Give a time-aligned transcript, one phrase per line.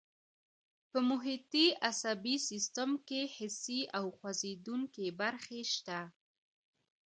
[0.89, 5.99] په محیطي عصبي سیستم کې حسي او خوځېدونکي برخې شته.